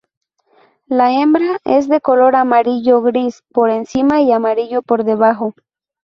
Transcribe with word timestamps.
La 0.87 1.11
hembra 1.11 1.59
es 1.63 1.87
de 1.87 2.01
color 2.01 2.35
amarillo-gris 2.35 3.43
por 3.53 3.69
encima 3.69 4.19
y 4.23 4.31
amarillo 4.31 4.81
por 4.81 5.03
debajo. 5.03 5.53